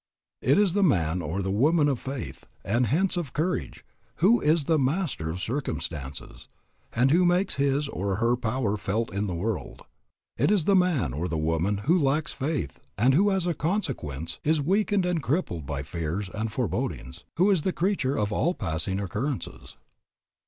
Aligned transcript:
It 0.41 0.57
is 0.57 0.73
the 0.73 0.81
man 0.81 1.21
or 1.21 1.43
the 1.43 1.51
woman 1.51 1.87
of 1.87 1.99
faith, 1.99 2.47
and 2.65 2.87
hence 2.87 3.17
of 3.17 3.33
courage, 3.33 3.85
who 4.15 4.41
is 4.41 4.63
the 4.63 4.79
master 4.79 5.29
of 5.29 5.39
circumstances, 5.39 6.47
and 6.91 7.11
who 7.11 7.23
makes 7.23 7.57
his 7.57 7.87
or 7.87 8.15
her 8.15 8.35
power 8.35 8.77
felt 8.77 9.13
in 9.13 9.27
the 9.27 9.35
world. 9.35 9.83
It 10.37 10.49
is 10.49 10.65
the 10.65 10.75
man 10.75 11.13
or 11.13 11.27
the 11.27 11.37
woman 11.37 11.77
who 11.85 11.99
lacks 11.99 12.33
faith 12.33 12.79
and 12.97 13.13
who 13.13 13.29
as 13.29 13.45
a 13.45 13.53
consequence 13.53 14.39
is 14.43 14.59
weakened 14.59 15.05
and 15.05 15.21
crippled 15.21 15.67
by 15.67 15.83
fears 15.83 16.29
and 16.33 16.51
forebodings, 16.51 17.23
who 17.37 17.51
is 17.51 17.61
the 17.61 17.71
creature 17.71 18.17
of 18.17 18.33
all 18.33 18.55
passing 18.55 18.99
occurrences. 18.99 19.77